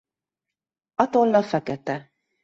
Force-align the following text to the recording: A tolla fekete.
A 1.03 1.05
tolla 1.09 1.41
fekete. 1.51 1.99